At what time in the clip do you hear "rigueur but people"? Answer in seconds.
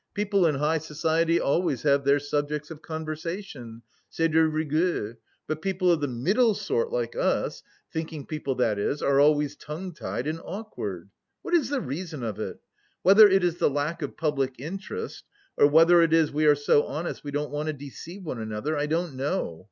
4.43-5.91